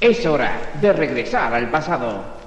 [0.00, 2.40] Es hora de regresar al pasado.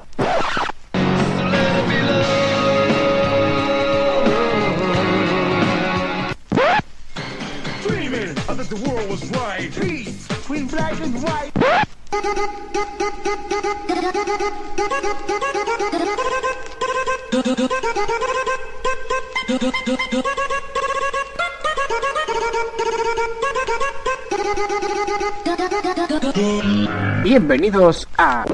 [27.34, 28.46] Bienvenidos a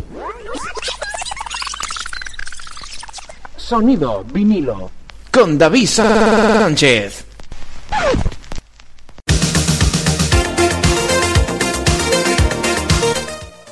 [3.58, 4.90] Sonido vinilo
[5.34, 7.26] con David Sánchez.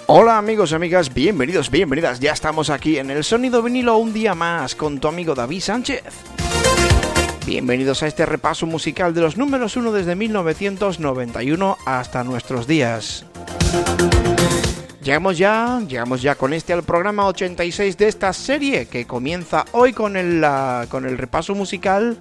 [0.07, 2.19] Hola amigos y amigas, bienvenidos, bienvenidas.
[2.19, 6.03] Ya estamos aquí en el Sonido vinilo un día más con tu amigo David Sánchez.
[7.45, 13.25] Bienvenidos a este repaso musical de los números 1 desde 1991 hasta nuestros días.
[15.07, 19.93] Llegamos ya, llegamos ya con este al programa 86 de esta serie que comienza hoy
[19.93, 20.45] con el,
[20.89, 22.17] con el repaso musical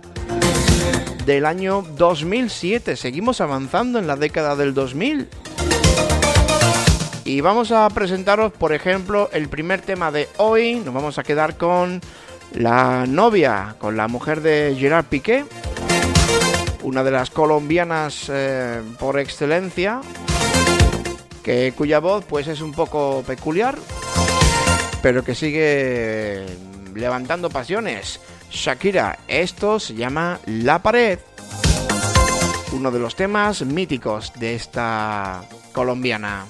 [1.25, 2.95] del año 2007.
[2.95, 5.29] Seguimos avanzando en la década del 2000.
[7.25, 10.77] Y vamos a presentaros, por ejemplo, el primer tema de hoy.
[10.77, 12.01] Nos vamos a quedar con
[12.53, 15.45] la novia, con la mujer de Gerard Piqué,
[16.85, 20.03] una de las colombianas eh, por excelencia,
[21.47, 23.79] que, cuya voz pues es un poco peculiar,
[25.01, 26.45] pero que sigue
[26.93, 28.19] levantando pasiones.
[28.51, 31.21] Shakira, esto se llama La Pared,
[32.73, 36.47] uno de los temas míticos de esta colombiana.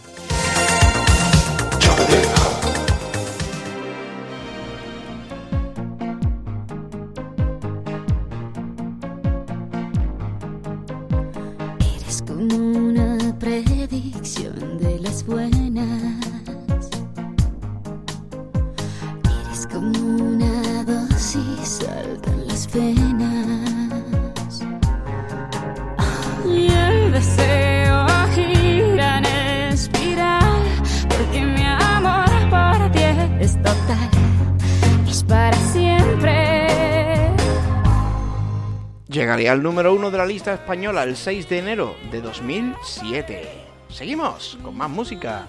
[39.57, 43.49] Al número uno de la lista española el 6 de enero de 2007.
[43.89, 45.49] Seguimos con más música.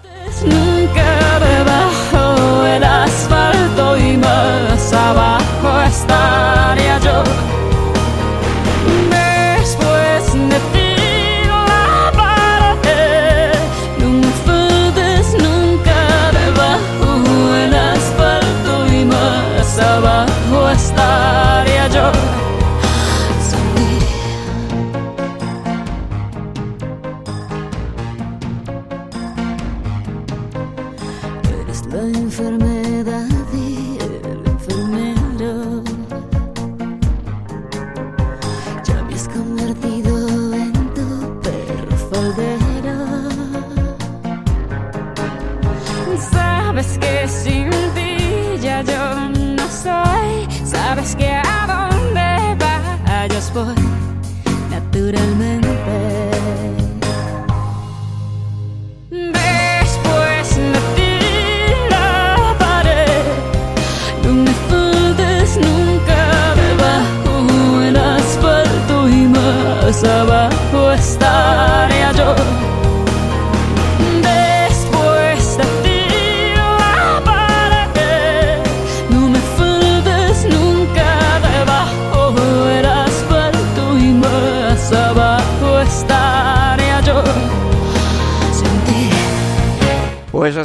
[5.86, 7.57] Estaría yo.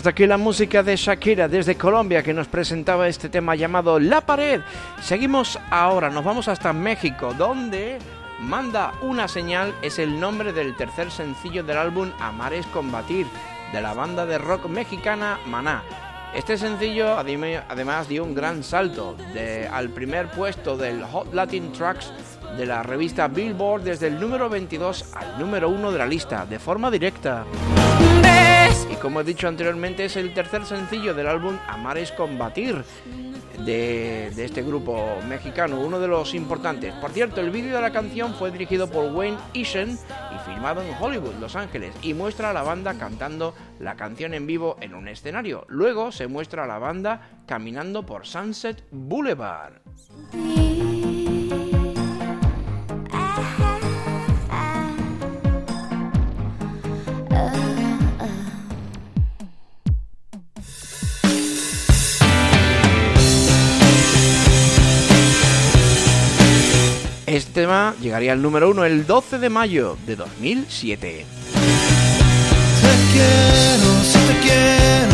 [0.04, 4.20] Hasta aquí la música de Shakira desde Colombia que nos presentaba este tema llamado La
[4.20, 4.60] Pared.
[5.02, 8.00] Seguimos ahora, nos vamos hasta México, donde
[8.42, 13.26] Manda una señal es el nombre del tercer sencillo del álbum Amar es combatir,
[13.72, 15.84] de la banda de rock mexicana Maná.
[16.36, 19.16] Este sencillo además dio un gran salto
[19.72, 22.12] al primer puesto del Hot Latin Tracks
[22.58, 26.60] de la revista Billboard desde el número 22 al número 1 de la lista, de
[26.60, 27.46] forma directa.
[28.92, 32.84] Y como he dicho anteriormente, es el tercer sencillo del álbum Amar es combatir
[33.66, 36.94] de, este grupo mexicano, uno de los importantes.
[36.96, 40.94] Por cierto, el vídeo de la canción fue dirigido por Wayne Ishen y filmado en
[41.00, 45.08] Hollywood, Los Ángeles, y muestra a la banda cantando la canción en vivo en un
[45.08, 45.66] escenario.
[45.68, 49.82] Luego se muestra a la banda caminando por Sunset Boulevard.
[67.26, 71.26] Este tema llegaría al número uno el 12 de mayo de 2007.
[71.54, 75.13] Te quiero, si te quiero,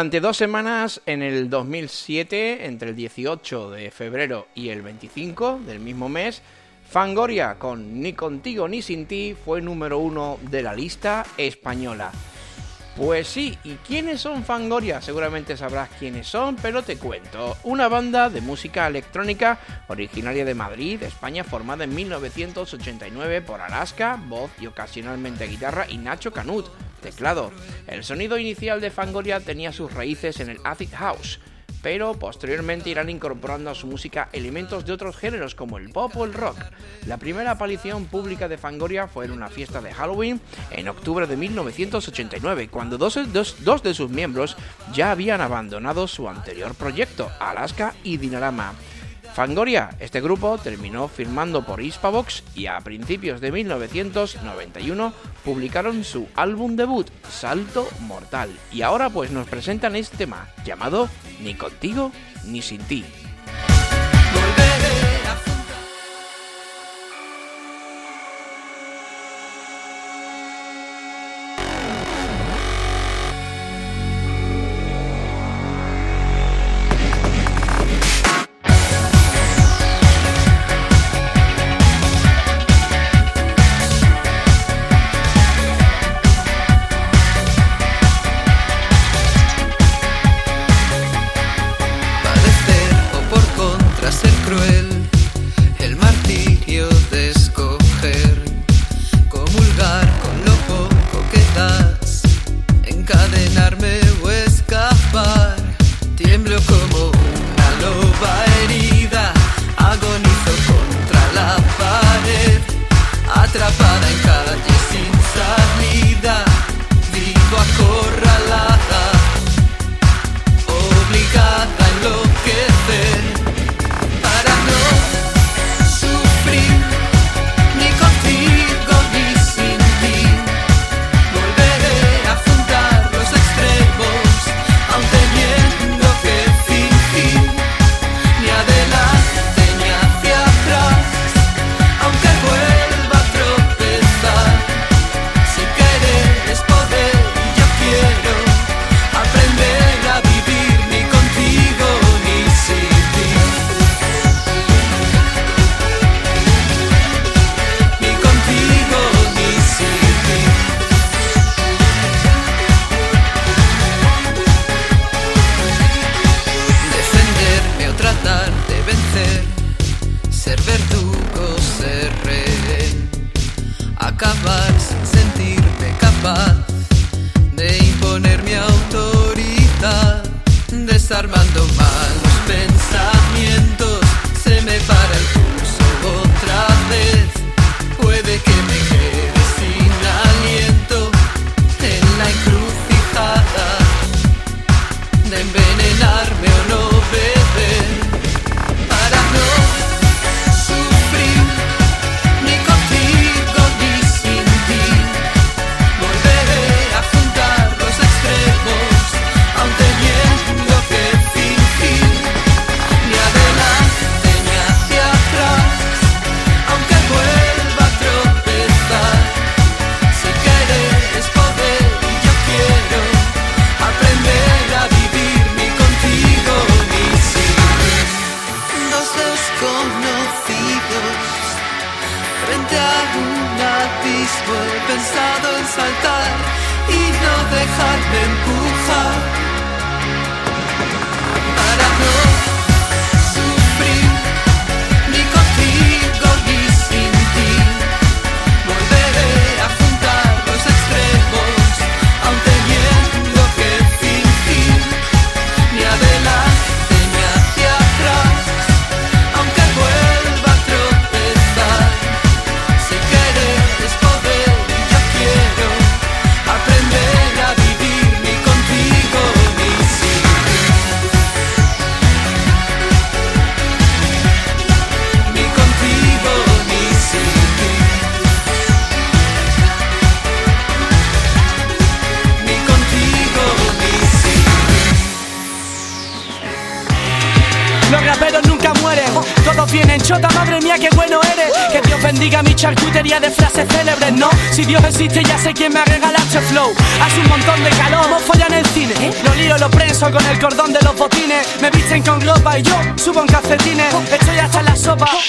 [0.00, 5.78] durante dos semanas en el 2007, entre el 18 de febrero y el 25 del
[5.78, 6.40] mismo mes,
[6.88, 12.12] Fangoria con Ni contigo ni sin ti fue número uno de la lista española.
[13.00, 15.00] Pues sí, ¿y quiénes son Fangoria?
[15.00, 17.56] Seguramente sabrás quiénes son, pero te cuento.
[17.62, 24.50] Una banda de música electrónica originaria de Madrid, España, formada en 1989 por Alaska, voz
[24.60, 26.66] y ocasionalmente guitarra, y Nacho Canut,
[27.00, 27.52] teclado.
[27.86, 31.40] El sonido inicial de Fangoria tenía sus raíces en el acid house,
[31.82, 36.24] pero posteriormente irán incorporando a su música elementos de otros géneros como el pop o
[36.24, 36.58] el rock.
[37.06, 41.36] La primera aparición pública de Fangoria fue en una fiesta de Halloween en octubre de
[41.36, 44.56] 1989, cuando dos, de sus miembros
[44.92, 48.74] ya habían abandonado su anterior proyecto, Alaska y Dinarama.
[49.34, 55.12] Fangoria, este grupo terminó firmando por Hispavox y a principios de 1991
[55.44, 58.50] publicaron su álbum debut, Salto Mortal.
[58.72, 61.08] Y ahora pues nos presentan este tema llamado
[61.42, 62.12] Ni contigo
[62.44, 63.04] ni sin ti.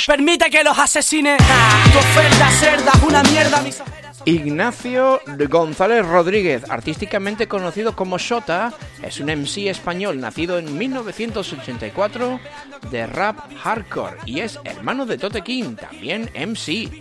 [0.05, 1.37] Permite que los asesine.
[1.91, 3.81] Tu oferta cerda una mierda, mis
[4.25, 5.19] Ignacio
[5.49, 8.71] González Rodríguez, artísticamente conocido como Shota,
[9.01, 12.39] es un MC español nacido en 1984
[12.91, 16.91] de rap hardcore y es hermano de Tote King, también MC.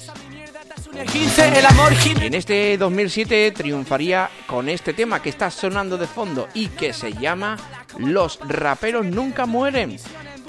[1.13, 6.07] 15, el amor Y en este 2007 triunfaría con este tema que está sonando de
[6.07, 7.57] fondo y que se llama
[7.99, 9.99] Los raperos nunca mueren.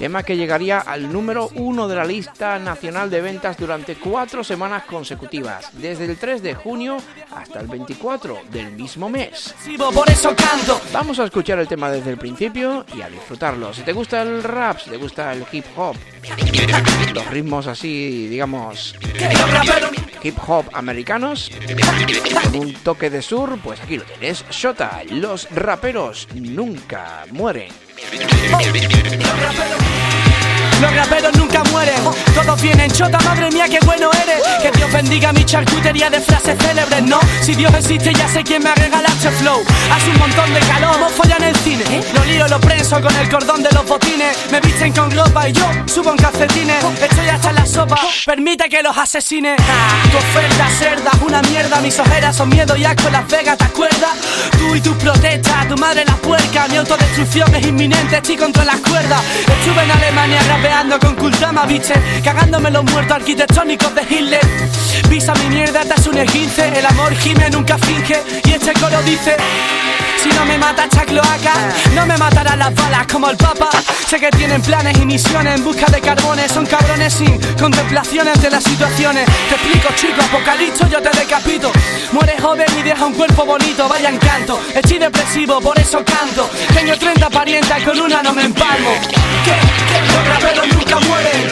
[0.02, 4.86] Tema que llegaría al número uno de la lista nacional de ventas durante cuatro semanas
[4.86, 6.98] consecutivas, desde el 3 de junio
[7.30, 9.54] hasta el 24 del mismo mes.
[10.92, 13.76] Vamos a escuchar el tema desde el principio y a disfrutarlo.
[13.76, 15.96] Si te gusta el rap, si te gusta el hip hop,
[17.14, 18.96] los ritmos así, digamos,
[20.24, 21.52] hip hop americanos,
[22.46, 24.46] con un toque de sur, pues aquí lo tienes.
[24.50, 27.91] Shota, los raperos nunca mueren.
[28.04, 28.42] Oh.
[30.82, 31.96] Los raperos nunca mueren,
[32.34, 34.42] todos vienen chota, madre mía, qué bueno eres.
[34.62, 37.20] Que Dios bendiga mi charcutería de frases célebres, ¿no?
[37.42, 39.62] Si Dios existe, ya sé quién me ha regalado este flow.
[39.94, 42.02] Hace un montón de calor, vamos follan el cine.
[42.14, 44.38] Lo lío, lo prenso con el cordón de los botines.
[44.52, 46.84] Me visten con ropa y yo subo en calcetines.
[47.02, 49.56] Estoy hasta la sopa, permite que los asesine.
[50.12, 51.80] Tu oferta cerda, una mierda.
[51.82, 54.12] Mis ojeras son miedo y asco en Las Vegas, ¿te acuerdas?
[54.58, 56.68] Tú y tus protestas, tu madre la puerca.
[56.68, 59.22] Mi autodestrucción es inminente, estoy contra las cuerdas.
[59.42, 61.94] Estuve en Alemania rapeando con Kultama, biche.
[62.24, 64.42] Cagándome los muertos arquitectónicos de Hitler.
[65.10, 66.68] Pisa mi mierda, te un esguince.
[66.78, 68.22] El amor gime, nunca finge.
[68.44, 69.36] Y este coro dice.
[70.22, 71.54] Si no me mata esta cloaca,
[71.96, 73.70] no me matarán las balas como el papa.
[74.08, 76.52] Sé que tienen planes y misiones en busca de carbones.
[76.52, 79.26] Son cabrones sin contemplaciones de las situaciones.
[79.50, 81.72] Te explico, chico, apocalipto, yo te decapito.
[82.12, 84.60] Mueres joven y deja un cuerpo bonito, vaya encanto.
[84.76, 86.48] Estoy depresivo, por eso canto.
[86.72, 88.92] Tengo 30 parientas con una no me empalmo.
[89.44, 89.52] Que,
[89.92, 91.52] que raperos nunca mueren.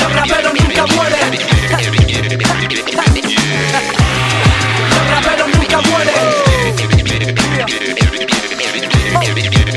[0.00, 1.38] Los raperos nunca mueren.
[4.90, 6.14] Los raperos nunca mueren.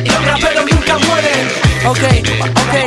[0.06, 1.48] Los raperos nunca mueren.
[1.86, 2.04] Ok,
[2.56, 2.87] ok,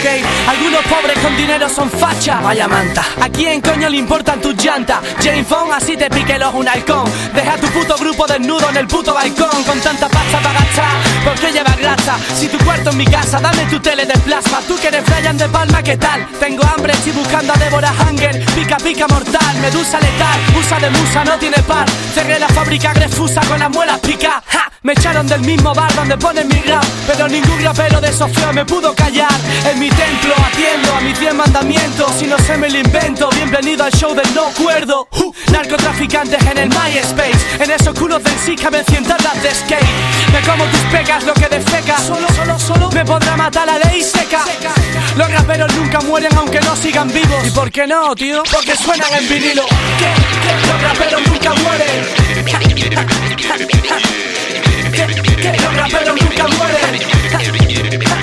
[0.00, 0.48] ok.
[0.48, 2.42] Algunos pobres con dinero son fachas.
[2.42, 3.04] Vaya manta.
[3.20, 4.98] ¿A quién coño le importan tus llantas?
[5.22, 7.04] Jane Fong, así te pique el ojo un halcón.
[7.34, 9.62] Deja tu puto grupo desnudo en el puto balcón.
[9.64, 10.92] Con tanta pasta para gastar.
[11.24, 12.16] ¿Por qué llevas grasa?
[12.34, 14.60] Si tu cuarto en mi casa, dame tu tele de plasma.
[14.66, 16.26] Tú que eres Brian de Palma, ¿qué tal?
[16.38, 18.44] Tengo hambre, estoy buscando a Débora Hanger.
[18.54, 20.40] Pica, pica mortal, medusa letal.
[20.58, 21.88] Usa de musa, no tiene par.
[22.14, 24.42] Cerré la fábrica grefusa con las muelas pica.
[24.46, 24.70] ¡Ja!
[24.82, 26.82] Me echaron del mismo bar donde ponen mi rap.
[27.06, 29.30] Pero ningún rapero de Sofía me pudo callar.
[29.70, 32.12] En mi templo atiendo a mis 10 mandamientos.
[32.18, 35.08] Si no se me lo invento, bienvenido al show del no cuerdo.
[35.12, 37.62] Uh, narcotraficantes en el MySpace.
[37.62, 39.86] En esos culos del sí caben cien tablas de skate.
[40.32, 41.98] Me como tus pegas, lo que defeca.
[41.98, 44.44] Solo, solo, solo me podrá matar la ley seca.
[45.16, 47.46] Los raperos nunca mueren aunque no sigan vivos.
[47.46, 48.42] ¿Y por qué no, tío?
[48.52, 49.66] Porque suenan en vinilo.
[49.98, 50.12] ¿Qué?
[50.42, 50.66] ¿Qué?
[50.68, 52.06] Los raperos nunca mueren.
[52.44, 52.56] ¿Qué?
[55.36, 55.52] ¿Qué?
[55.62, 58.19] Los raperos nunca mueren.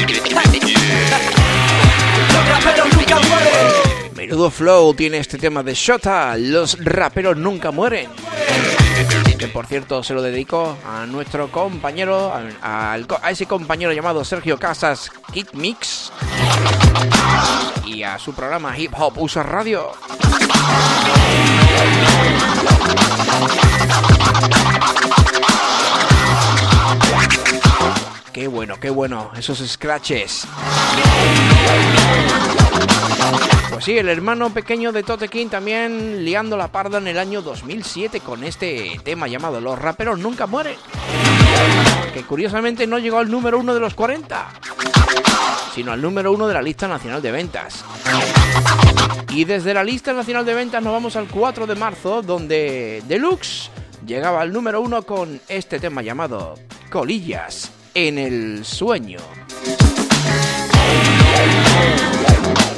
[4.38, 6.38] Menudo flow tiene este tema de Shota.
[6.38, 8.08] Los raperos nunca mueren.
[9.39, 14.60] Que por cierto se lo dedico a nuestro compañero, a, a ese compañero llamado Sergio
[14.60, 16.12] Casas Kid Mix
[17.88, 19.93] y a su programa Hip Hop Usa Radio.
[28.32, 30.45] Qué bueno, qué bueno, esos scratches.
[33.72, 37.42] Pues sí, el hermano pequeño de Tote King también liando la parda en el año
[37.42, 40.76] 2007 con este tema llamado Los raperos nunca mueren.
[42.13, 44.50] Que curiosamente no llegó al número uno de los 40,
[45.76, 47.86] sino al número uno de la lista nacional de ventas.
[49.30, 53.70] Y desde la lista nacional de ventas nos vamos al 4 de marzo, donde Deluxe
[54.08, 56.56] llegaba al número uno con este tema llamado
[56.90, 59.20] Colillas en el sueño.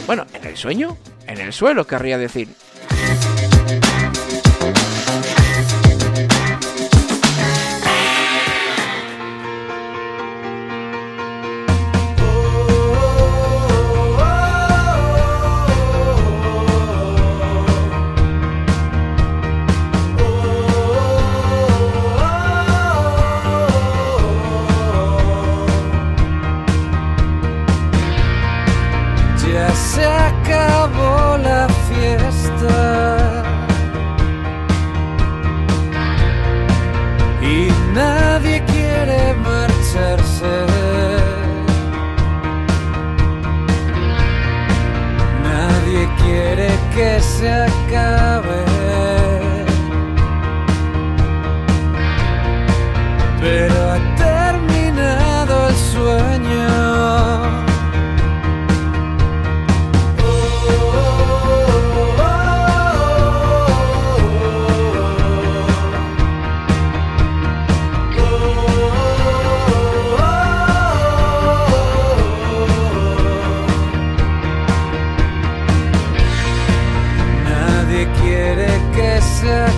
[0.09, 0.97] Bueno, ¿en el sueño?
[1.27, 2.47] En el suelo, querría decir.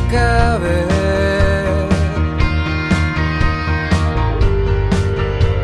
[0.07, 0.85] acabe.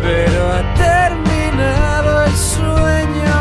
[0.02, 3.36] Pero ha terminado el sueño.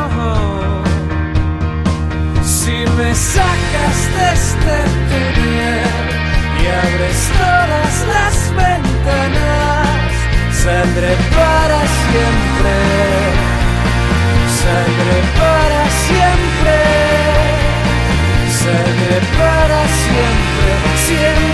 [2.42, 4.76] Si me sacas de este
[5.08, 6.06] túnel
[6.60, 10.12] y abres todas las ventanas,
[10.62, 12.74] saldré para siempre.
[14.60, 16.46] Saldré para siempre.
[18.66, 20.55] Sangre para siempre.
[21.06, 21.45] Siempre.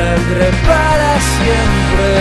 [0.00, 2.12] Saldré para siempre,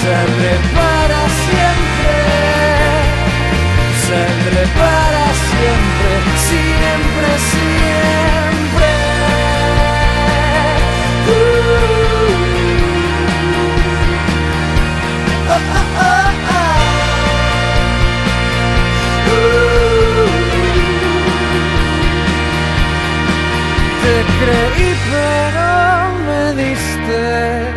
[0.00, 2.14] saldré para siempre,
[4.06, 6.12] saldré para siempre,
[6.48, 8.90] siempre, siempre.
[11.28, 11.48] Uh.
[15.50, 16.68] Oh, oh, oh.
[24.02, 24.97] Te creí
[27.08, 27.72] diste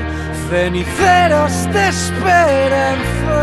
[0.49, 3.39] ceniceros de esperanza.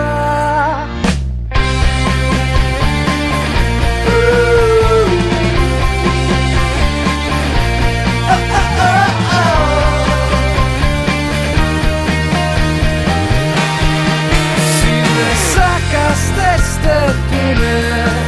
[14.75, 16.97] Si me sacas de este
[17.31, 18.27] túnel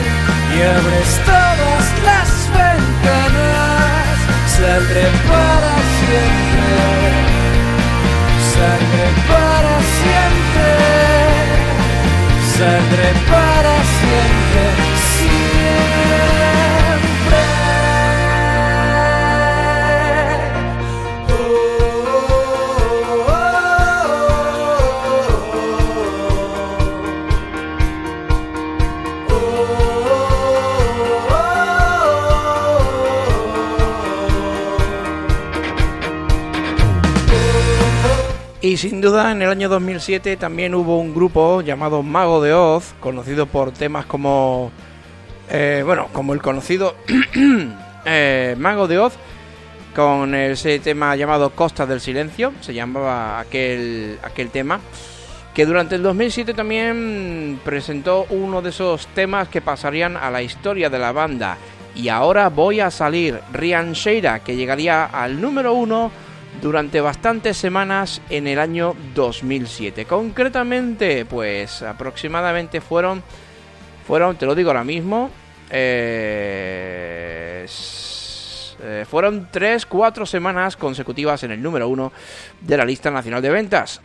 [0.55, 4.17] y abres todas las ventanas,
[4.57, 5.05] saldré
[8.61, 10.69] saldré para siempre,
[12.57, 13.80] saldré para siempre,
[38.71, 42.95] Y sin duda en el año 2007 también hubo un grupo llamado Mago de Oz,
[43.01, 44.71] conocido por temas como,
[45.51, 46.95] eh, bueno, como el conocido
[48.05, 49.15] eh, Mago de Oz,
[49.93, 54.79] con ese tema llamado Costa del Silencio, se llamaba aquel, aquel tema,
[55.53, 60.89] que durante el 2007 también presentó uno de esos temas que pasarían a la historia
[60.89, 61.59] de la banda.
[61.97, 66.13] Y ahora voy a salir Rian Sheira, que llegaría al número uno
[66.61, 70.05] durante bastantes semanas en el año 2007.
[70.05, 73.23] Concretamente, pues aproximadamente fueron,
[74.07, 75.31] fueron, te lo digo ahora mismo,
[75.71, 77.67] eh,
[78.83, 82.13] eh, fueron 3-4 semanas consecutivas en el número 1
[82.61, 84.01] de la lista nacional de ventas.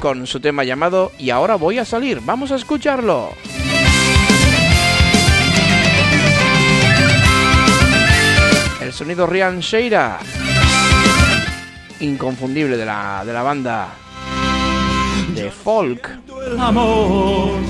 [0.00, 2.20] Con su tema llamado Y ahora voy a salir.
[2.24, 3.30] Vamos a escucharlo.
[8.80, 10.18] El sonido Rian Sheira
[12.02, 13.88] inconfundible de la, de la banda
[15.34, 16.18] de folk.
[16.46, 17.60] el amor.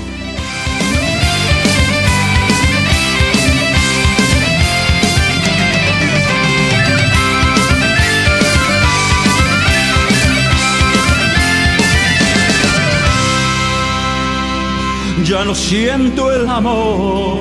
[15.25, 17.39] Ya no siento el amor,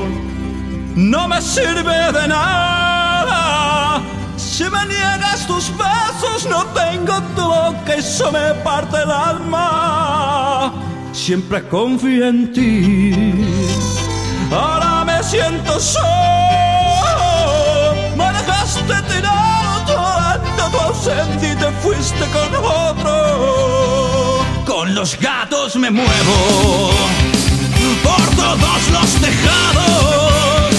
[0.94, 2.71] no me sirve de nada.
[4.52, 10.74] Si me niegas tus besos, no tengo tu boca, eso me parte el alma.
[11.12, 13.46] Siempre confío en ti,
[14.50, 16.04] ahora me siento solo.
[18.14, 20.38] Me dejaste tirado toda
[20.70, 23.14] tu ausencia y te fuiste con otro.
[24.66, 26.90] Con los gatos me muevo
[28.02, 30.74] por todos los tejados,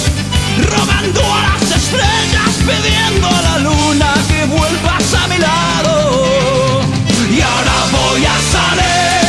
[0.69, 2.32] rogando a las estrellas,
[2.65, 6.81] pidiendo a la luna que vuelvas a mi lado.
[7.29, 9.22] Y ahora voy a salir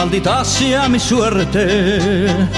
[0.00, 2.48] maldita sea mi suerte.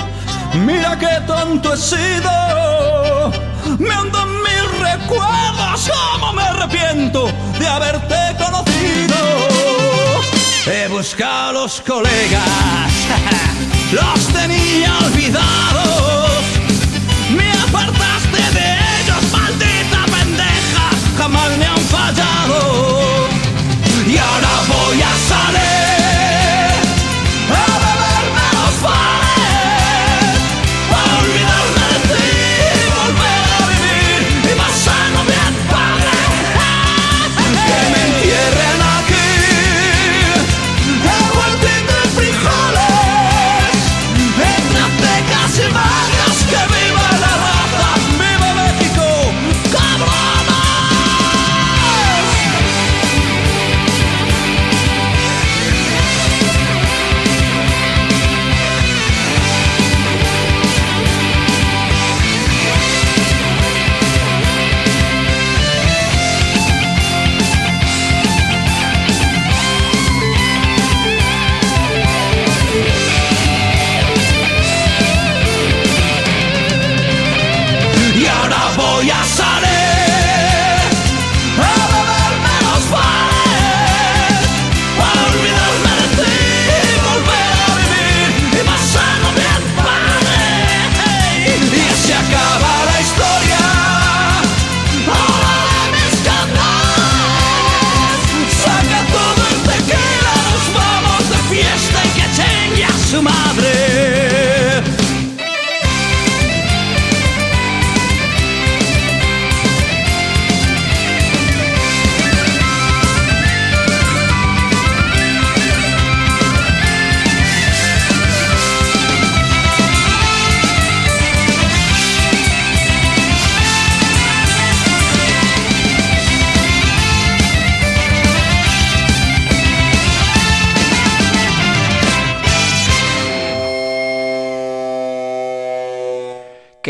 [0.65, 3.33] Mira que tonto he sido,
[3.79, 7.29] me andan mis recuerdos, cómo me arrepiento
[7.59, 9.19] de haberte conocido.
[10.67, 12.93] He buscado a los colegas,
[13.93, 14.22] los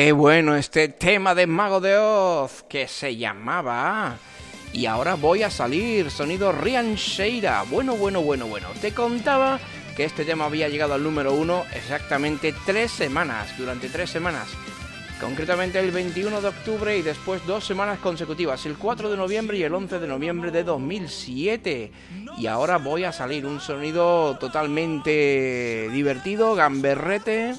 [0.02, 4.16] Qué bueno este tema de Mago de Oz que se llamaba
[4.72, 7.62] Y ahora voy a salir, sonido Rian Sheira.
[7.70, 8.66] Bueno, bueno, bueno, bueno.
[8.80, 9.60] Te contaba
[9.96, 14.48] que este tema había llegado al número uno exactamente tres semanas, durante tres semanas.
[15.20, 19.62] Concretamente el 21 de octubre y después dos semanas consecutivas, el 4 de noviembre y
[19.62, 21.92] el 11 de noviembre de 2007.
[22.38, 27.54] Y ahora voy a salir un sonido totalmente divertido, gamberrete,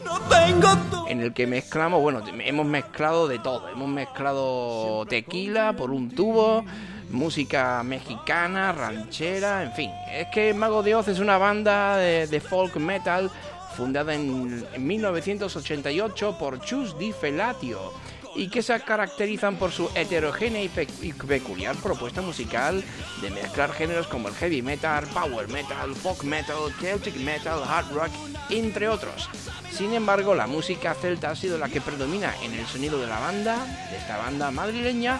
[1.07, 3.69] en el que mezclamos, bueno, hemos mezclado de todo.
[3.69, 6.65] Hemos mezclado tequila por un tubo,
[7.11, 9.91] música mexicana, ranchera, en fin.
[10.11, 13.29] Es que Mago de Oz es una banda de, de folk metal
[13.75, 17.91] fundada en, en 1988 por Chus Di Felatio
[18.35, 22.83] y que se caracterizan por su heterogénea y, pe- y peculiar propuesta musical
[23.21, 28.11] de mezclar géneros como el heavy metal, power metal, folk metal, celtic metal, hard rock,
[28.49, 29.29] entre otros.
[29.71, 33.19] Sin embargo, la música celta ha sido la que predomina en el sonido de la
[33.19, 35.19] banda, de esta banda madrileña,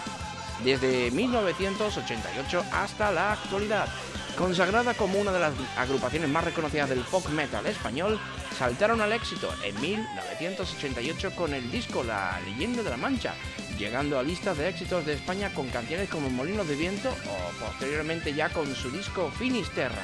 [0.62, 3.88] desde 1988 hasta la actualidad.
[4.36, 8.20] Consagrada como una de las agrupaciones más reconocidas del folk metal español,
[8.58, 13.34] saltaron al éxito en 1988 con el disco La leyenda de la Mancha,
[13.78, 18.34] llegando a listas de éxitos de España con canciones como Molinos de Viento o posteriormente
[18.34, 20.02] ya con su disco Finisterra,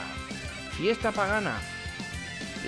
[0.77, 1.61] Fiesta Pagana,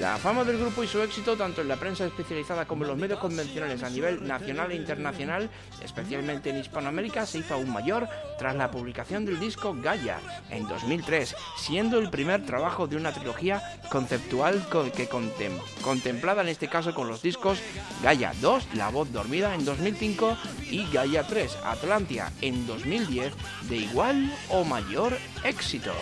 [0.00, 2.98] la fama del grupo y su éxito, tanto en la prensa especializada como en los
[2.98, 5.50] medios convencionales a nivel nacional e internacional,
[5.82, 10.18] especialmente en Hispanoamérica, se hizo aún mayor tras la publicación del disco Gaia
[10.50, 16.48] en 2003, siendo el primer trabajo de una trilogía conceptual co- que contem- contemplada en
[16.48, 17.58] este caso con los discos
[18.02, 20.36] Gaia 2, La voz dormida en 2005
[20.70, 23.34] y Gaia 3, Atlantia en 2010,
[23.68, 25.92] de igual o mayor éxito.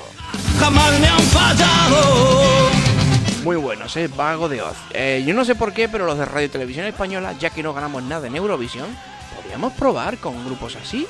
[1.01, 2.50] me han fallado.
[3.45, 4.09] Muy buenos, ¿eh?
[4.15, 4.77] Vago de Oz.
[4.93, 7.73] Eh, yo no sé por qué, pero los de Radio Televisión Española, ya que no
[7.73, 8.87] ganamos nada en Eurovisión,
[9.35, 11.07] podríamos probar con grupos así.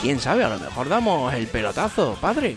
[0.00, 2.56] Quién sabe, a lo mejor damos el pelotazo, padre.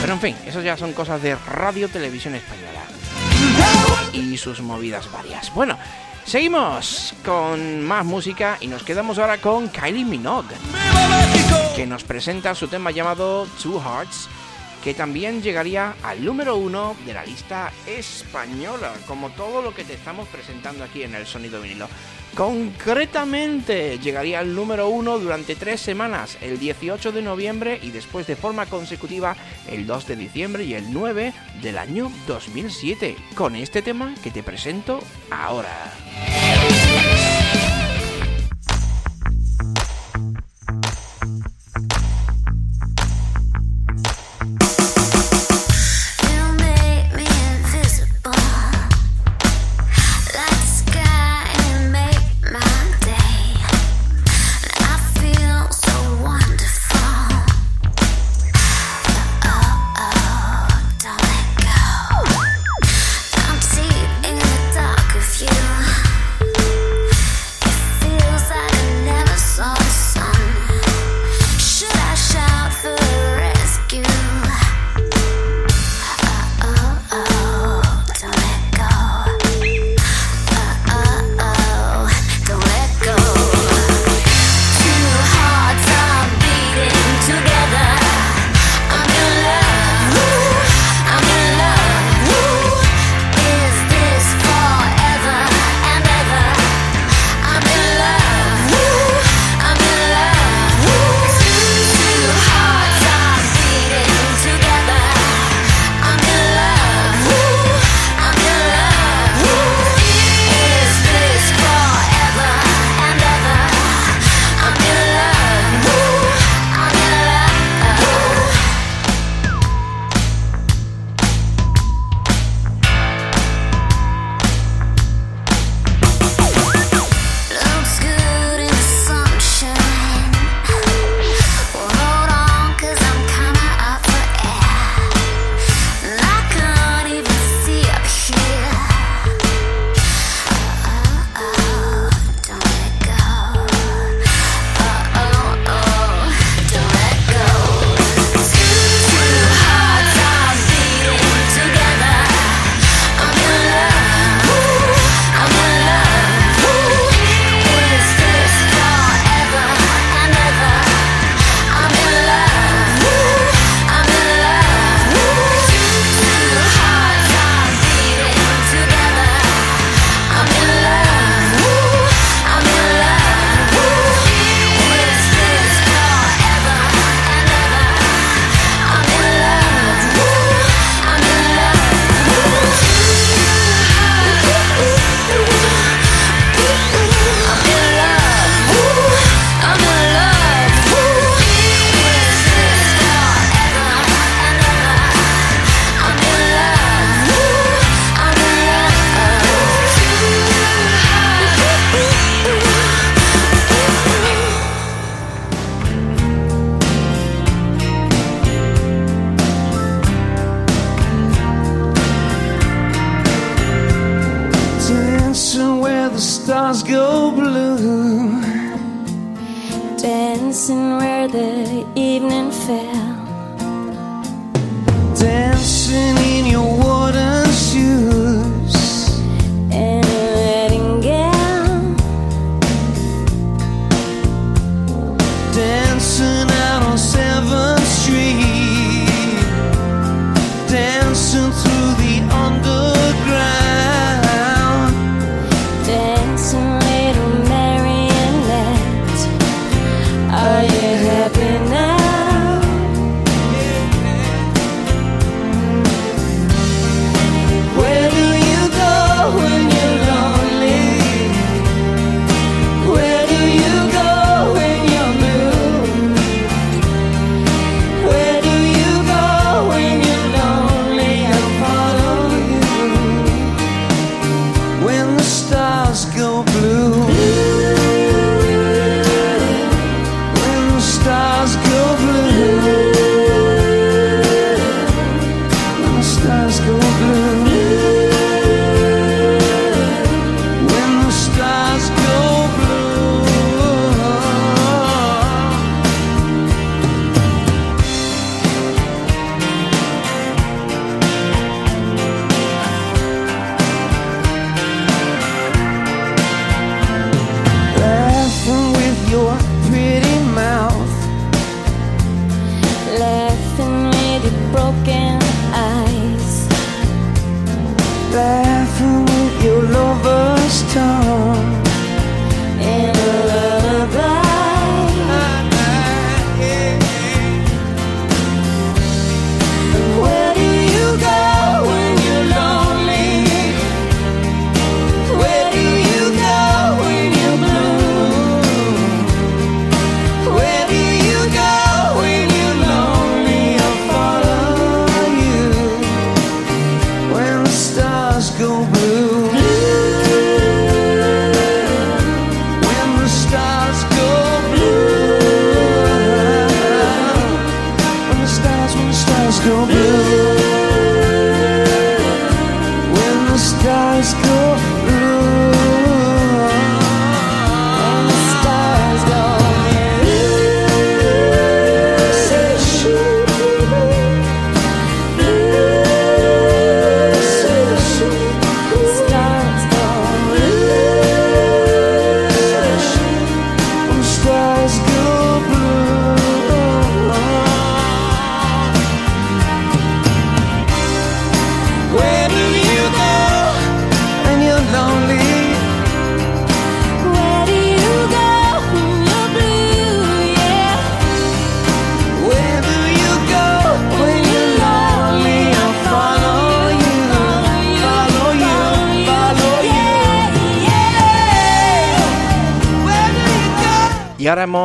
[0.00, 2.82] Pero en fin, eso ya son cosas de Radio Televisión Española.
[4.12, 5.54] Y sus movidas varias.
[5.54, 5.78] Bueno,
[6.26, 10.56] seguimos con más música y nos quedamos ahora con Kylie Minogue
[11.74, 14.28] que nos presenta su tema llamado Two Hearts
[14.82, 19.94] que también llegaría al número uno de la lista española, como todo lo que te
[19.94, 21.88] estamos presentando aquí en el Sonido Vinilo.
[22.34, 28.36] Concretamente, llegaría al número uno durante tres semanas, el 18 de noviembre y después de
[28.36, 29.36] forma consecutiva
[29.70, 34.42] el 2 de diciembre y el 9 del año 2007, con este tema que te
[34.42, 35.92] presento ahora.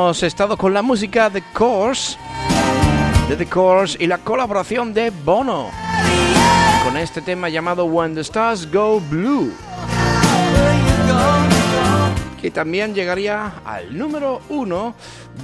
[0.08, 2.18] Hemos estado con la música de Course,
[3.28, 5.70] de The Course y la colaboración de Bono
[6.86, 9.54] con este tema llamado When the Stars Go Blue
[12.42, 14.96] que también llegaría al número uno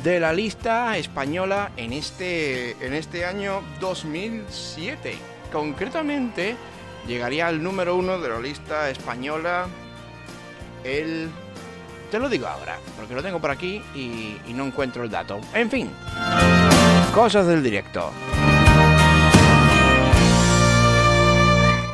[0.01, 5.15] de la lista española en este, en este año 2007.
[5.51, 6.55] Concretamente,
[7.05, 9.67] llegaría al número uno de la lista española
[10.85, 11.29] el...
[12.13, 15.41] Te lo digo ahora, porque lo tengo por aquí y, no encuentro el dato.
[15.51, 15.89] En fin,
[17.11, 18.11] cosas del directo.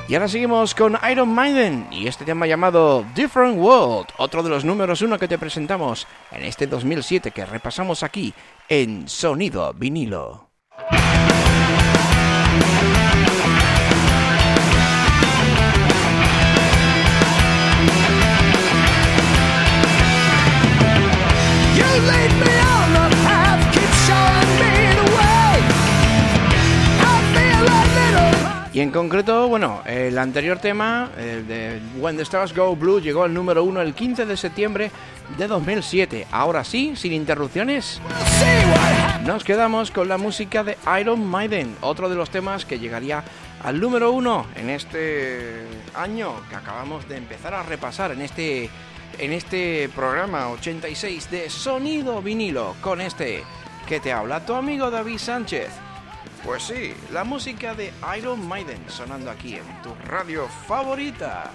[0.09, 4.65] Y ahora seguimos con Iron Maiden y este tema llamado Different World, otro de los
[4.65, 8.33] números uno que te presentamos en este 2007 que repasamos aquí
[8.67, 10.49] en Sonido Vinilo.
[28.79, 33.23] Y en concreto, bueno, el anterior tema, el de When the Stars Go Blue, llegó
[33.23, 34.89] al número uno el 15 de septiembre
[35.37, 36.27] de 2007.
[36.31, 37.99] Ahora sí, sin interrupciones,
[39.25, 43.21] nos quedamos con la música de Iron Maiden, otro de los temas que llegaría
[43.65, 48.69] al número uno en este año que acabamos de empezar a repasar en este,
[49.17, 53.43] en este programa 86 de Sonido Vinilo, con este
[53.89, 55.88] que te habla tu amigo David Sánchez.
[56.43, 61.51] Pues sí, la música de Iron Maiden sonando aquí en tu radio favorita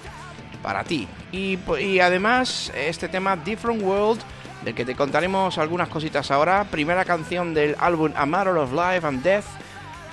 [0.62, 1.09] para ti.
[1.32, 1.59] Y,
[2.01, 4.20] además este tema Different World,
[4.62, 6.64] del que te contaremos algunas cositas ahora.
[6.64, 9.45] Primera canción del álbum A Matter of Life and Death.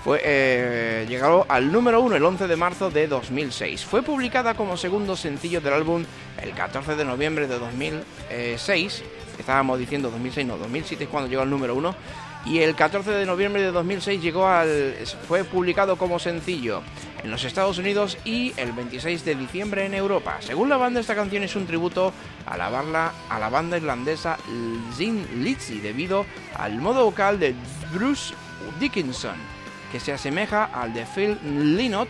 [0.03, 3.85] Fue eh, llegado al número 1 el 11 de marzo de 2006.
[3.85, 6.05] Fue publicada como segundo sencillo del álbum
[6.41, 9.03] el 14 de noviembre de 2006.
[9.41, 11.95] Estábamos diciendo 2006, no, 2007 es cuando llegó al número 1
[12.45, 14.95] y el 14 de noviembre de 2006 llegó al,
[15.27, 16.81] fue publicado como sencillo
[17.23, 20.37] en los Estados Unidos y el 26 de diciembre en Europa.
[20.39, 22.13] Según la banda, esta canción es un tributo
[22.45, 24.37] a la, a la banda irlandesa
[24.95, 26.25] Zin Lizzy debido
[26.55, 27.53] al modo vocal de
[27.93, 28.33] Bruce
[28.79, 29.35] Dickinson,
[29.91, 32.09] que se asemeja al de Phil Lynott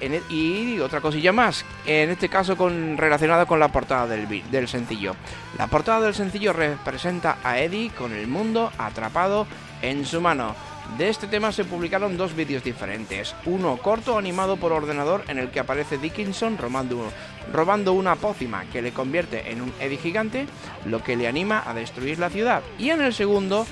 [0.00, 4.68] e, y otra cosilla más, en este caso con, relacionada con la portada del, del
[4.68, 5.14] sencillo.
[5.56, 9.46] La portada del sencillo representa a Eddie con el mundo atrapado
[9.82, 10.54] en su mano.
[10.96, 15.50] De este tema se publicaron dos vídeos diferentes, uno corto animado por ordenador en el
[15.50, 17.12] que aparece Dickinson robando,
[17.52, 20.46] robando una pócima que le convierte en un Eddie gigante,
[20.86, 23.66] lo que le anima a destruir la ciudad, y en el segundo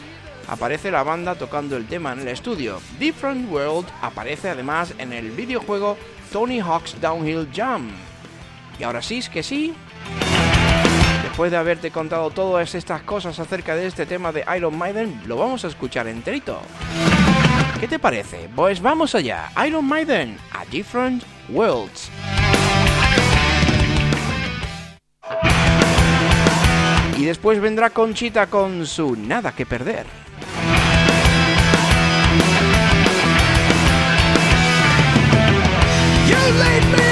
[0.47, 2.81] aparece la banda tocando el tema en el estudio.
[2.99, 5.97] Different World aparece además en el videojuego
[6.37, 7.91] Tony Hawk's Downhill Jump.
[8.79, 9.73] Y ahora sí, es que sí.
[11.23, 15.39] Después de haberte contado todas estas cosas acerca de este tema de Iron Maiden, lo
[15.39, 16.61] vamos a escuchar enterito.
[17.81, 18.51] ¿Qué te parece?
[18.55, 19.51] Pues vamos allá.
[19.67, 22.11] Iron Maiden, A Different Worlds.
[27.17, 30.26] Y después vendrá Conchita con su Nada que Perder.
[36.53, 37.06] Lead me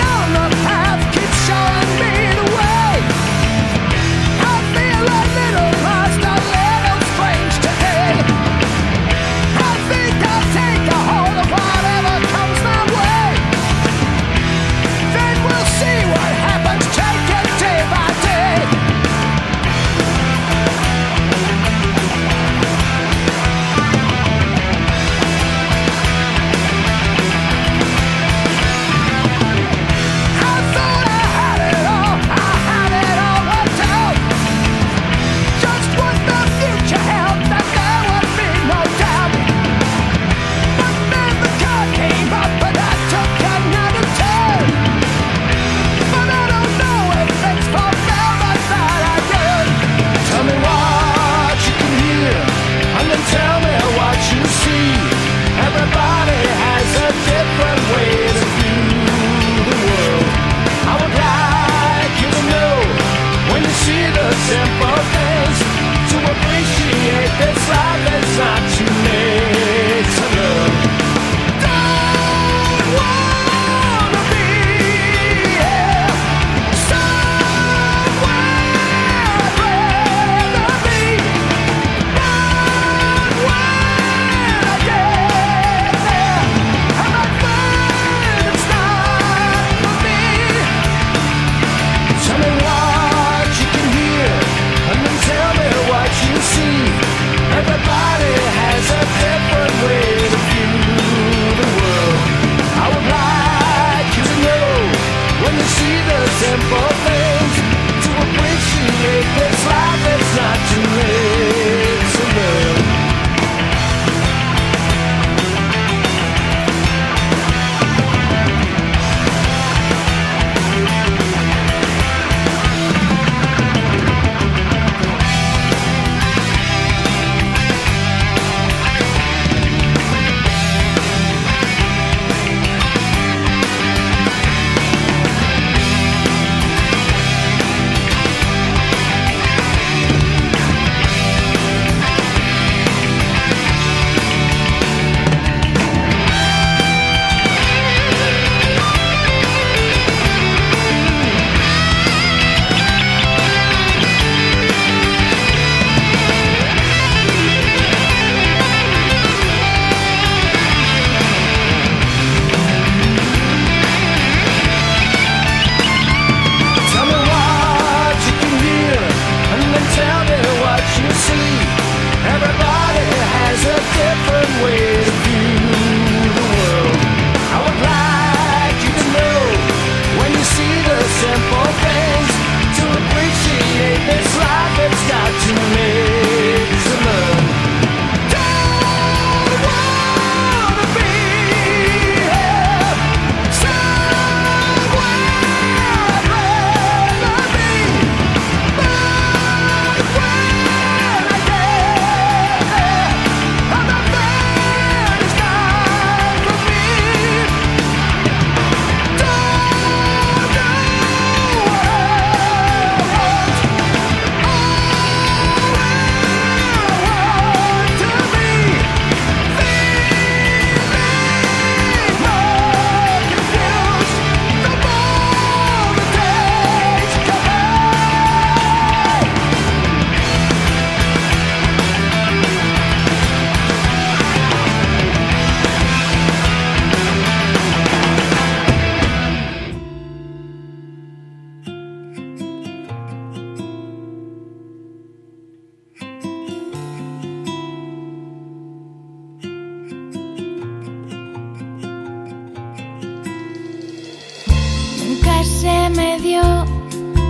[255.44, 256.42] se me dio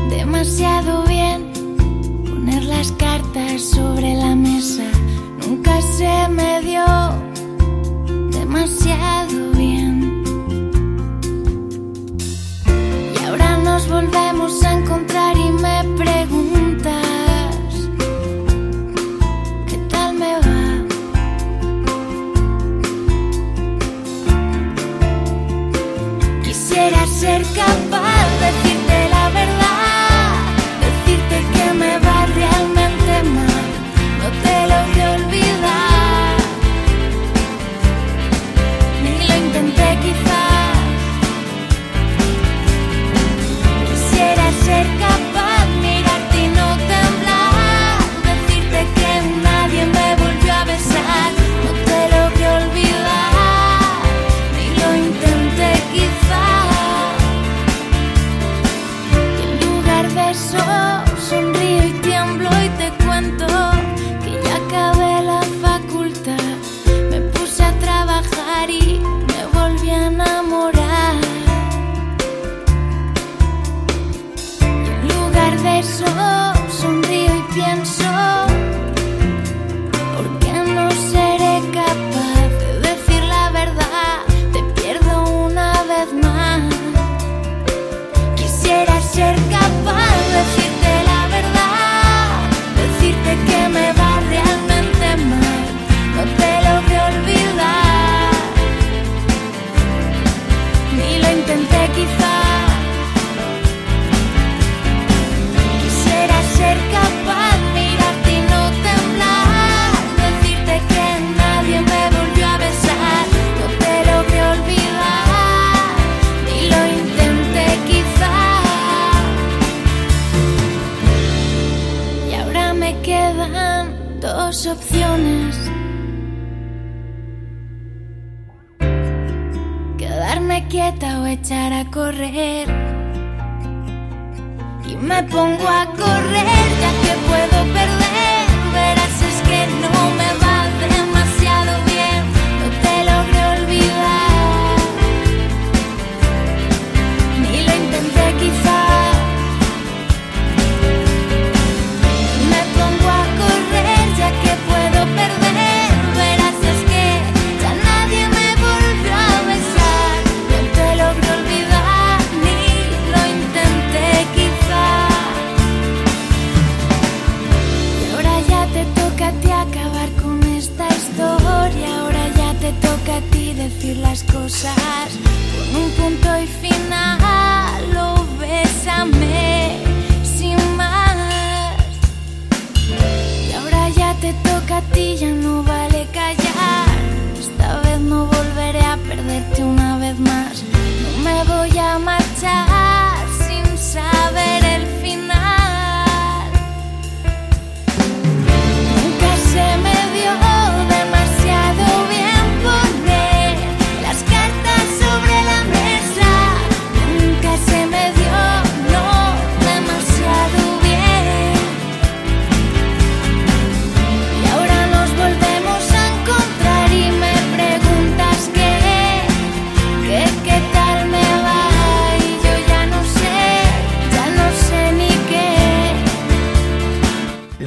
[0.08, 1.52] demasiado bien
[2.24, 4.84] poner las cartas sobre la mesa.
[5.44, 6.84] Nunca se me dio
[8.30, 10.22] demasiado bien.
[13.14, 15.13] Y ahora nos volvemos a encontrar.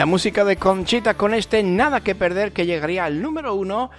[0.07, 3.91] Música de Conchita con este Nada que Perder que llegaría al número uno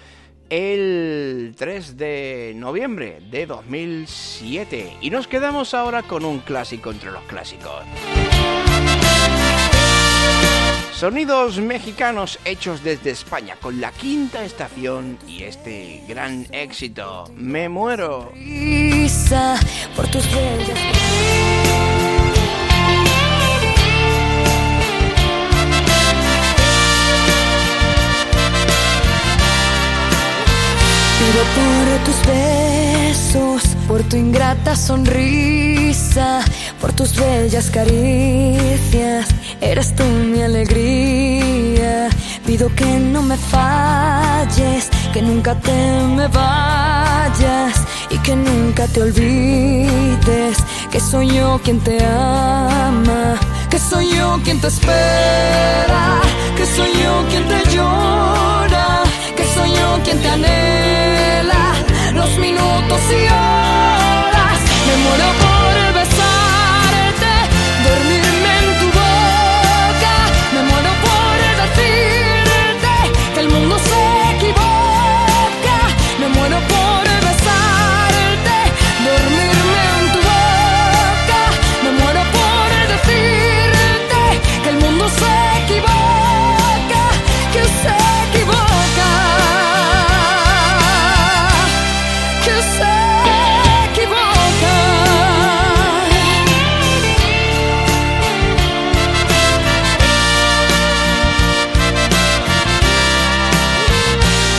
[0.48, 4.96] el 3 de noviembre de 2007.
[5.02, 7.84] Y nos quedamos ahora con un clásico entre los clásicos.
[10.92, 17.30] Sonidos mexicanos hechos desde España con la quinta estación y este gran éxito.
[17.36, 18.32] Me muero.
[19.94, 21.97] Por tus bellas
[31.28, 36.40] Pido por tus besos, por tu ingrata sonrisa,
[36.80, 39.28] por tus bellas caricias.
[39.60, 42.08] Eres tú mi alegría.
[42.46, 47.74] Pido que no me falles, que nunca te me vayas
[48.08, 50.56] y que nunca te olvides
[50.90, 53.36] que soy yo quien te ama,
[53.70, 56.20] que soy yo quien te espera,
[56.56, 58.57] que soy yo quien te llora,
[59.58, 61.74] soy yo quien te anhela
[62.14, 64.58] los minutos y horas.
[64.86, 65.57] Me muero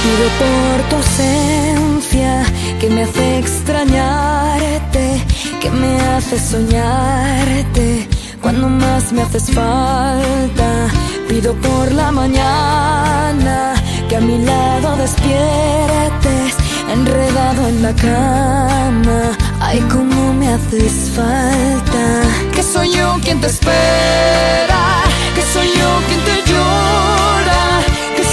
[0.10, 2.44] Pido por tu ausencia
[2.80, 5.24] que me hace extrañarte,
[5.62, 8.10] que me hace soñarte
[8.42, 10.70] cuando más me haces falta.
[11.28, 13.76] Pido por la mañana
[14.10, 16.56] que a mi lado despiertes,
[16.92, 19.20] enredado en la cama.
[19.60, 22.04] Ay, cómo me haces falta.
[22.56, 25.04] Que soy yo quien te espera,
[25.36, 27.19] que soy yo quien te llora,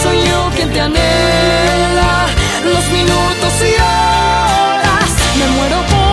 [0.06, 2.26] soy yo quien te anhela
[2.72, 5.08] los minutos y horas.
[5.38, 6.05] Me muero por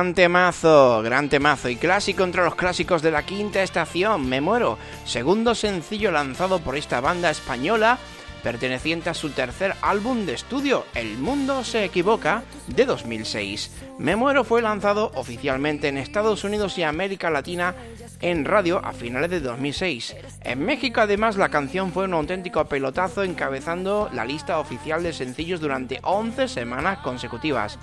[0.00, 4.78] Gran temazo, gran temazo y clásico entre los clásicos de la quinta estación, Me Muero,
[5.04, 7.98] segundo sencillo lanzado por esta banda española,
[8.42, 13.72] perteneciente a su tercer álbum de estudio, El Mundo se Equivoca, de 2006.
[13.98, 17.74] Me Muero fue lanzado oficialmente en Estados Unidos y América Latina
[18.22, 20.16] en radio a finales de 2006.
[20.44, 25.60] En México además la canción fue un auténtico pelotazo encabezando la lista oficial de sencillos
[25.60, 27.78] durante 11 semanas consecutivas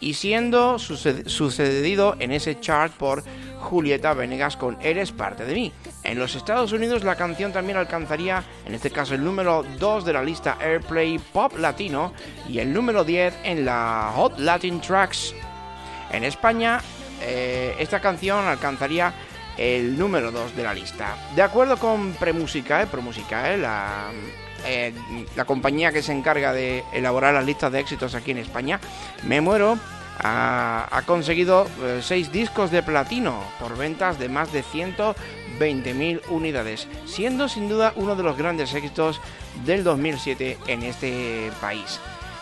[0.00, 3.22] y siendo suce- sucedido en ese chart por
[3.60, 5.72] Julieta Venegas con Eres parte de mí.
[6.04, 10.12] En los Estados Unidos la canción también alcanzaría, en este caso, el número 2 de
[10.12, 12.12] la lista Airplay Pop Latino
[12.48, 15.34] y el número 10 en la Hot Latin Tracks.
[16.12, 16.80] En España,
[17.22, 19.12] eh, esta canción alcanzaría
[19.56, 21.16] el número 2 de la lista.
[21.34, 24.04] De acuerdo con Premusicae, Promusicae, la,
[24.66, 24.92] eh,
[25.36, 28.80] la compañía que se encarga de elaborar las listas de éxitos aquí en España,
[29.22, 29.78] Me Muero
[30.18, 31.66] ha, conseguido
[32.00, 38.16] 6 discos de platino por ventas de más de 120.000 unidades, siendo sin duda uno
[38.16, 39.20] de los grandes éxitos
[39.64, 42.00] del 2007 en este país.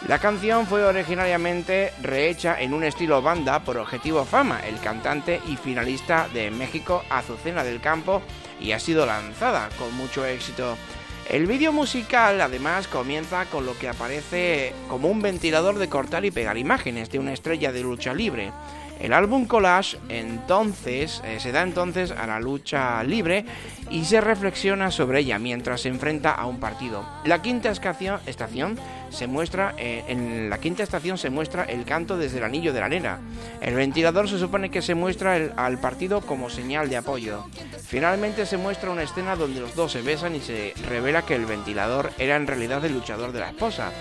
[0.09, 5.57] La canción fue originariamente rehecha en un estilo banda por Objetivo Fama, el cantante y
[5.57, 8.21] finalista de México Azucena del Campo,
[8.61, 10.77] y ha sido lanzada con mucho éxito.
[11.29, 16.31] El vídeo musical además comienza con lo que aparece como un ventilador de cortar y
[16.31, 18.53] pegar imágenes de una estrella de lucha libre.
[19.01, 23.45] El álbum Collage entonces eh, se da entonces a la lucha libre
[23.91, 27.05] y se reflexiona sobre ella mientras se enfrenta a un partido.
[27.25, 28.79] La quinta estación,
[29.11, 32.81] se muestra eh, en la quinta estación se muestra el canto desde el anillo de
[32.81, 33.19] la arena.
[33.61, 37.45] El ventilador se supone que se muestra al partido como señal de apoyo.
[37.87, 41.47] Finalmente se muestra una escena donde los dos se besan y se revela que el
[41.47, 43.93] ventilador era en realidad el luchador de la esposa.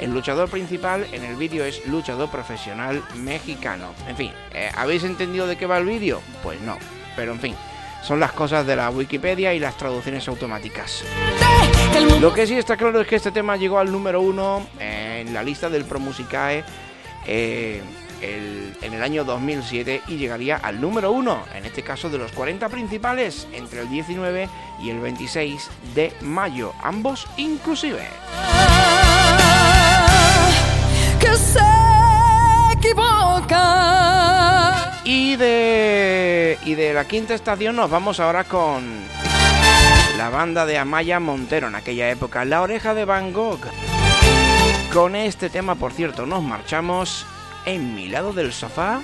[0.00, 3.92] El luchador principal en el vídeo es luchador profesional mexicano.
[4.08, 6.22] En fin, eh, ¿habéis entendido de qué va el vídeo?
[6.42, 6.78] Pues no,
[7.16, 7.54] pero en fin,
[8.02, 11.04] son las cosas de la Wikipedia y las traducciones automáticas.
[12.18, 15.42] Lo que sí está claro es que este tema llegó al número uno en la
[15.42, 16.64] lista del Promusicae
[17.26, 17.82] eh,
[18.22, 22.32] el- en el año 2007 y llegaría al número uno, en este caso de los
[22.32, 24.48] 40 principales, entre el 19
[24.82, 28.06] y el 26 de mayo, ambos inclusive.
[35.12, 38.84] Y de, y de la quinta estación nos vamos ahora con
[40.16, 43.58] la banda de Amaya Montero en aquella época, La Oreja de Van Gogh.
[44.92, 47.26] Con este tema, por cierto, nos marchamos
[47.64, 49.00] en mi lado del sofá.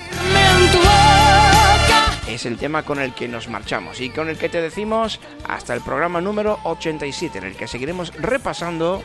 [2.29, 5.75] Es el tema con el que nos marchamos y con el que te decimos hasta
[5.75, 9.03] el programa número 87, en el que seguiremos repasando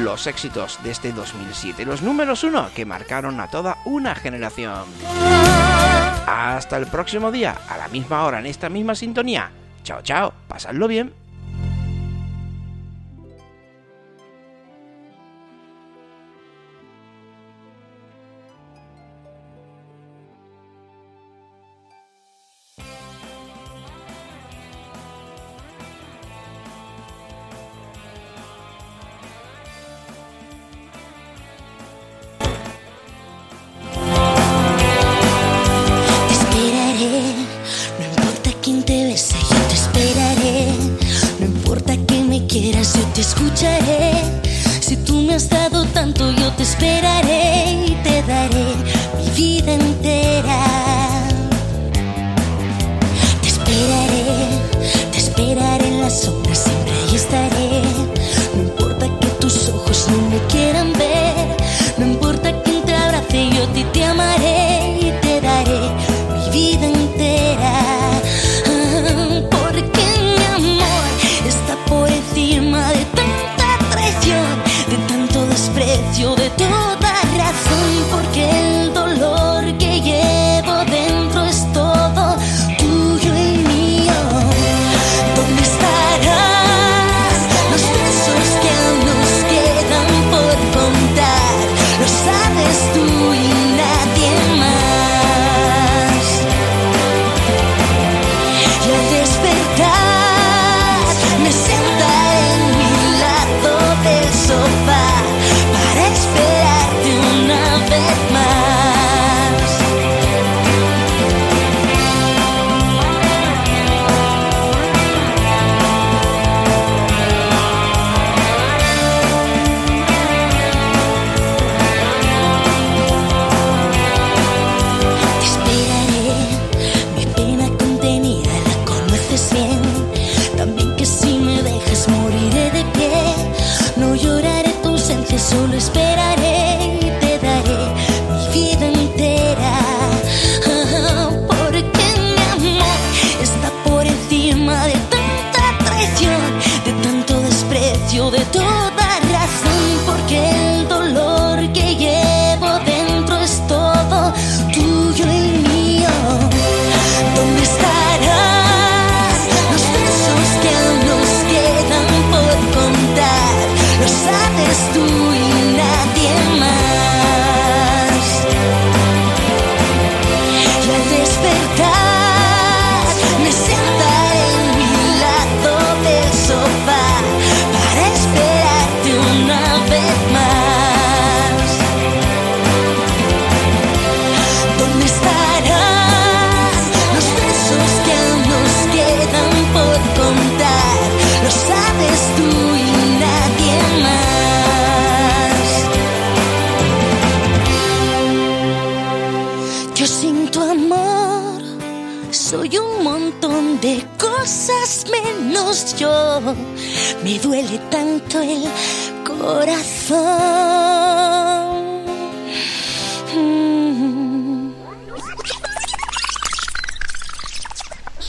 [0.00, 4.84] los éxitos de este 2007, los números uno que marcaron a toda una generación.
[6.26, 9.50] Hasta el próximo día, a la misma hora, en esta misma sintonía.
[9.84, 11.25] Chao, chao, pasadlo bien.